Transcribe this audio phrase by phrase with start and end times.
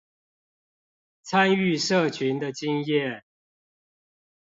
[1.23, 3.21] 參與社群的經驗